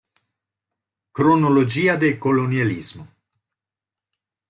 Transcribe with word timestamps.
Cronologia 1.19 1.95
del 2.05 2.17
colonialismo 2.17 3.07